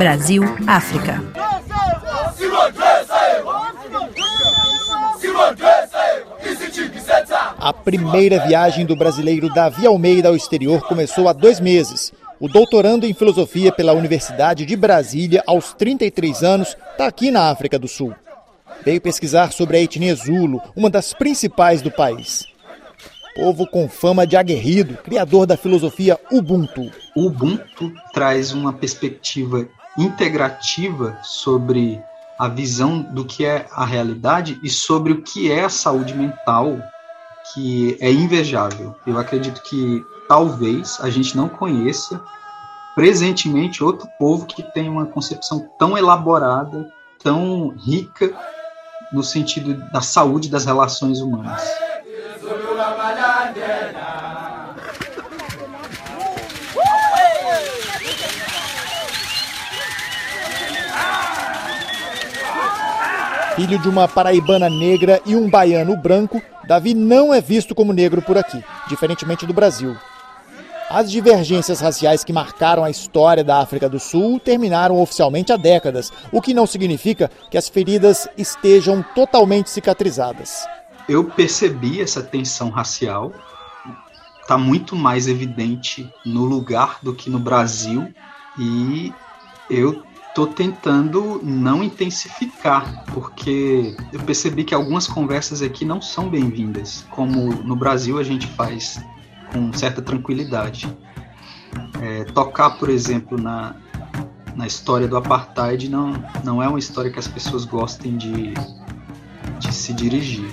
Brasil, 0.00 0.42
África. 0.66 1.22
A 7.58 7.70
primeira 7.74 8.38
viagem 8.46 8.86
do 8.86 8.96
brasileiro 8.96 9.52
Davi 9.52 9.86
Almeida 9.86 10.30
ao 10.30 10.34
exterior 10.34 10.80
começou 10.88 11.28
há 11.28 11.34
dois 11.34 11.60
meses. 11.60 12.14
O 12.40 12.48
doutorando 12.48 13.04
em 13.04 13.12
filosofia 13.12 13.70
pela 13.70 13.92
Universidade 13.92 14.64
de 14.64 14.74
Brasília, 14.74 15.44
aos 15.46 15.74
33 15.74 16.42
anos, 16.44 16.74
está 16.92 17.06
aqui 17.06 17.30
na 17.30 17.50
África 17.50 17.78
do 17.78 17.86
Sul. 17.86 18.14
Veio 18.82 19.02
pesquisar 19.02 19.52
sobre 19.52 19.76
a 19.76 19.82
etnia 19.82 20.14
Zulo, 20.14 20.62
uma 20.74 20.88
das 20.88 21.12
principais 21.12 21.82
do 21.82 21.90
país. 21.90 22.46
Povo 23.34 23.66
com 23.66 23.86
fama 23.86 24.26
de 24.26 24.34
aguerrido, 24.34 24.96
criador 24.96 25.46
da 25.46 25.58
filosofia 25.58 26.18
Ubuntu. 26.32 26.90
Ubuntu 27.14 27.92
traz 28.14 28.52
uma 28.52 28.72
perspectiva 28.72 29.68
integrativa 29.98 31.18
sobre 31.22 32.02
a 32.38 32.48
visão 32.48 33.02
do 33.02 33.24
que 33.24 33.44
é 33.44 33.66
a 33.72 33.84
realidade 33.84 34.58
e 34.62 34.70
sobre 34.70 35.12
o 35.12 35.22
que 35.22 35.52
é 35.52 35.64
a 35.64 35.68
saúde 35.68 36.14
mental, 36.14 36.78
que 37.52 37.98
é 38.00 38.10
invejável. 38.10 38.94
Eu 39.06 39.18
acredito 39.18 39.62
que 39.62 40.02
talvez 40.28 40.98
a 41.02 41.10
gente 41.10 41.36
não 41.36 41.48
conheça 41.48 42.22
presentemente 42.94 43.84
outro 43.84 44.08
povo 44.18 44.46
que 44.46 44.62
tem 44.62 44.88
uma 44.88 45.06
concepção 45.06 45.68
tão 45.78 45.98
elaborada, 45.98 46.90
tão 47.22 47.74
rica 47.76 48.34
no 49.12 49.22
sentido 49.22 49.74
da 49.92 50.00
saúde 50.00 50.48
das 50.48 50.64
relações 50.64 51.20
humanas. 51.20 51.62
Filho 63.60 63.78
de 63.78 63.90
uma 63.90 64.08
paraibana 64.08 64.70
negra 64.70 65.20
e 65.26 65.36
um 65.36 65.50
baiano 65.50 65.94
branco, 65.94 66.40
Davi 66.66 66.94
não 66.94 67.34
é 67.34 67.42
visto 67.42 67.74
como 67.74 67.92
negro 67.92 68.22
por 68.22 68.38
aqui, 68.38 68.64
diferentemente 68.88 69.44
do 69.44 69.52
Brasil. 69.52 69.94
As 70.88 71.10
divergências 71.10 71.78
raciais 71.78 72.24
que 72.24 72.32
marcaram 72.32 72.82
a 72.82 72.88
história 72.88 73.44
da 73.44 73.58
África 73.58 73.86
do 73.86 74.00
Sul 74.00 74.40
terminaram 74.40 74.98
oficialmente 74.98 75.52
há 75.52 75.58
décadas, 75.58 76.10
o 76.32 76.40
que 76.40 76.54
não 76.54 76.66
significa 76.66 77.30
que 77.50 77.58
as 77.58 77.68
feridas 77.68 78.26
estejam 78.34 79.04
totalmente 79.14 79.68
cicatrizadas. 79.68 80.66
Eu 81.06 81.24
percebi 81.24 82.00
essa 82.00 82.22
tensão 82.22 82.70
racial, 82.70 83.30
está 84.40 84.56
muito 84.56 84.96
mais 84.96 85.28
evidente 85.28 86.10
no 86.24 86.46
lugar 86.46 86.98
do 87.02 87.14
que 87.14 87.28
no 87.28 87.38
Brasil, 87.38 88.10
e 88.58 89.12
eu 89.68 90.02
estou 90.30 90.46
tentando 90.46 91.40
não 91.42 91.82
intensificar, 91.82 93.04
porque 93.12 93.96
eu 94.12 94.20
percebi 94.20 94.64
que 94.64 94.74
algumas 94.74 95.06
conversas 95.06 95.60
aqui 95.60 95.84
não 95.84 96.00
são 96.00 96.28
bem-vindas, 96.28 97.04
como 97.10 97.52
no 97.62 97.76
Brasil 97.76 98.18
a 98.18 98.22
gente 98.22 98.46
faz 98.46 99.00
com 99.52 99.72
certa 99.72 100.00
tranquilidade. 100.00 100.88
É, 102.00 102.24
tocar, 102.24 102.70
por 102.70 102.88
exemplo, 102.88 103.40
na, 103.40 103.74
na 104.54 104.66
história 104.66 105.06
do 105.06 105.16
apartheid 105.16 105.88
não, 105.88 106.12
não 106.44 106.62
é 106.62 106.68
uma 106.68 106.78
história 106.78 107.10
que 107.10 107.18
as 107.18 107.28
pessoas 107.28 107.64
gostem 107.64 108.16
de, 108.16 108.54
de 109.58 109.72
se 109.72 109.92
dirigir. 109.92 110.48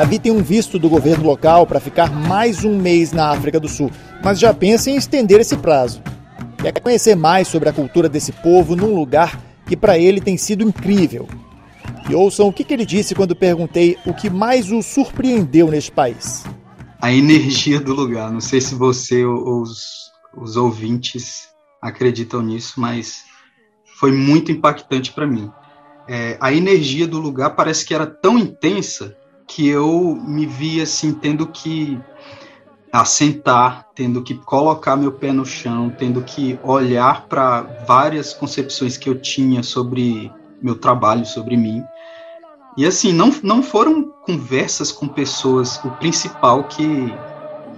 Davi 0.00 0.18
tem 0.18 0.32
um 0.32 0.42
visto 0.42 0.78
do 0.78 0.88
governo 0.88 1.26
local 1.26 1.66
para 1.66 1.78
ficar 1.78 2.10
mais 2.10 2.64
um 2.64 2.74
mês 2.80 3.12
na 3.12 3.32
África 3.32 3.60
do 3.60 3.68
Sul, 3.68 3.90
mas 4.24 4.40
já 4.40 4.54
pensa 4.54 4.90
em 4.90 4.96
estender 4.96 5.38
esse 5.40 5.58
prazo. 5.58 6.00
Quer 6.56 6.72
conhecer 6.80 7.14
mais 7.14 7.48
sobre 7.48 7.68
a 7.68 7.72
cultura 7.72 8.08
desse 8.08 8.32
povo 8.32 8.74
num 8.74 8.94
lugar 8.94 9.38
que 9.66 9.76
para 9.76 9.98
ele 9.98 10.18
tem 10.18 10.38
sido 10.38 10.64
incrível. 10.64 11.28
E 12.08 12.14
ouçam 12.14 12.48
o 12.48 12.52
que, 12.52 12.64
que 12.64 12.72
ele 12.72 12.86
disse 12.86 13.14
quando 13.14 13.36
perguntei 13.36 13.98
o 14.06 14.14
que 14.14 14.30
mais 14.30 14.72
o 14.72 14.82
surpreendeu 14.82 15.70
neste 15.70 15.92
país. 15.92 16.44
A 16.98 17.12
energia 17.12 17.78
do 17.78 17.92
lugar. 17.92 18.32
Não 18.32 18.40
sei 18.40 18.62
se 18.62 18.74
você 18.74 19.22
ou 19.22 19.60
os, 19.60 20.10
os 20.34 20.56
ouvintes 20.56 21.50
acreditam 21.82 22.40
nisso, 22.40 22.80
mas 22.80 23.24
foi 23.98 24.12
muito 24.12 24.50
impactante 24.50 25.12
para 25.12 25.26
mim. 25.26 25.52
É, 26.08 26.38
a 26.40 26.54
energia 26.54 27.06
do 27.06 27.20
lugar 27.20 27.50
parece 27.50 27.84
que 27.84 27.94
era 27.94 28.06
tão 28.06 28.38
intensa 28.38 29.19
que 29.50 29.68
eu 29.68 30.16
me 30.24 30.46
vi 30.46 30.80
assim 30.80 31.12
tendo 31.12 31.44
que 31.44 31.98
assentar, 32.92 33.88
tendo 33.94 34.22
que 34.22 34.34
colocar 34.34 34.96
meu 34.96 35.10
pé 35.10 35.32
no 35.32 35.44
chão, 35.44 35.90
tendo 35.90 36.22
que 36.22 36.58
olhar 36.62 37.26
para 37.26 37.62
várias 37.86 38.32
concepções 38.32 38.96
que 38.96 39.08
eu 39.08 39.20
tinha 39.20 39.62
sobre 39.62 40.30
meu 40.62 40.76
trabalho, 40.76 41.26
sobre 41.26 41.56
mim. 41.56 41.82
E 42.76 42.86
assim, 42.86 43.12
não, 43.12 43.34
não 43.42 43.62
foram 43.62 44.04
conversas 44.24 44.92
com 44.92 45.08
pessoas 45.08 45.80
o 45.84 45.90
principal 45.92 46.64
que 46.64 47.12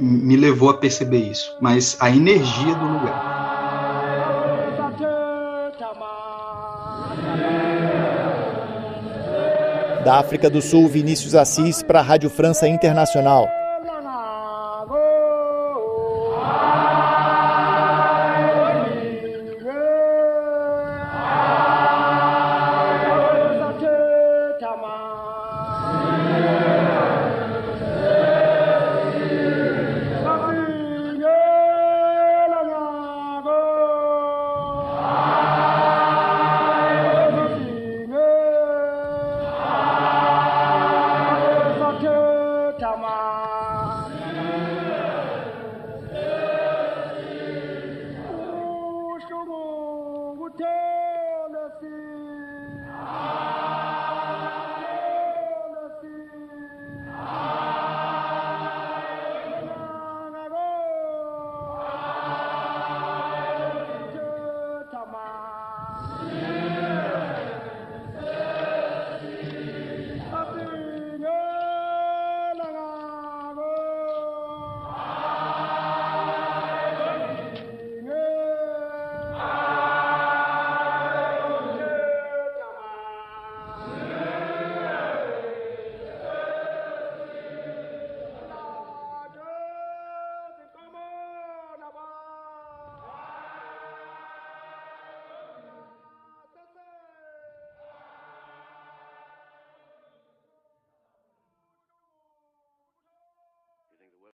me 0.00 0.36
levou 0.36 0.70
a 0.70 0.74
perceber 0.74 1.30
isso, 1.30 1.54
mas 1.60 1.98
a 2.00 2.08
energia 2.08 2.74
do 2.74 2.86
lugar. 2.86 3.37
Da 10.08 10.20
África 10.20 10.48
do 10.48 10.62
Sul, 10.62 10.88
Vinícius 10.88 11.34
Assis 11.34 11.82
para 11.82 11.98
a 11.98 12.02
Rádio 12.02 12.30
França 12.30 12.66
Internacional. 12.66 13.46